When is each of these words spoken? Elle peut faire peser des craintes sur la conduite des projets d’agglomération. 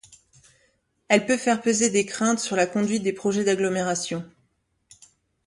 Elle 1.09 1.27
peut 1.27 1.37
faire 1.37 1.61
peser 1.61 1.91
des 1.91 2.07
craintes 2.07 2.39
sur 2.39 2.55
la 2.55 2.65
conduite 2.65 3.03
des 3.03 3.13
projets 3.13 3.43
d’agglomération. 3.43 4.25